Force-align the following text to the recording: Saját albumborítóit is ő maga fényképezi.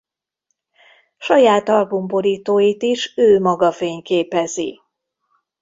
Saját 1.17 1.69
albumborítóit 1.69 2.83
is 2.83 3.13
ő 3.17 3.39
maga 3.39 3.71
fényképezi. 3.71 4.79